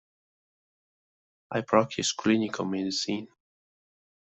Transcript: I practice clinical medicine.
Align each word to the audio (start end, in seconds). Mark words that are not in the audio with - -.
I 1.51 1.61
practice 1.61 2.11
clinical 2.11 2.65
medicine. 2.65 3.27